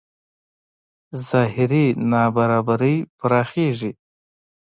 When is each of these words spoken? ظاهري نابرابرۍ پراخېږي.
ظاهري 1.29 1.85
نابرابرۍ 2.11 2.95
پراخېږي. 3.19 3.91